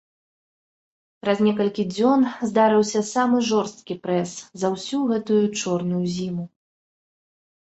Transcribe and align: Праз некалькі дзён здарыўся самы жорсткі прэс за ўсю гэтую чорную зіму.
Праз 1.25 1.37
некалькі 1.47 1.83
дзён 1.95 2.19
здарыўся 2.51 3.03
самы 3.11 3.37
жорсткі 3.51 3.99
прэс 4.07 4.31
за 4.63 4.67
ўсю 4.77 4.99
гэтую 5.13 5.41
чорную 5.61 6.01
зіму. 6.19 6.45